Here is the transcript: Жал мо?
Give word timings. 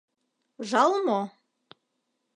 Жал 0.69 0.91
мо? 1.05 1.19